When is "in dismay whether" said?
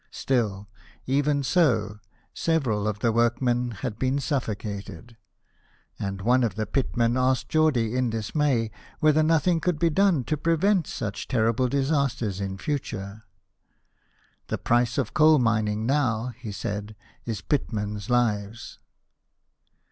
7.95-9.21